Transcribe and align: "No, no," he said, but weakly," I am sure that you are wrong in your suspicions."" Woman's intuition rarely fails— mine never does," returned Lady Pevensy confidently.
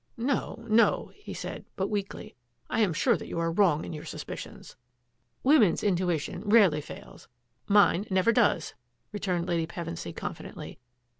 "No, 0.17 0.65
no," 0.67 1.11
he 1.13 1.31
said, 1.31 1.63
but 1.75 1.87
weakly," 1.87 2.33
I 2.71 2.79
am 2.79 2.91
sure 2.91 3.15
that 3.15 3.27
you 3.27 3.37
are 3.37 3.51
wrong 3.51 3.85
in 3.85 3.93
your 3.93 4.03
suspicions."" 4.03 4.75
Woman's 5.43 5.83
intuition 5.83 6.41
rarely 6.43 6.81
fails— 6.81 7.27
mine 7.67 8.07
never 8.09 8.31
does," 8.31 8.73
returned 9.11 9.47
Lady 9.47 9.67
Pevensy 9.67 10.11
confidently. 10.11 10.79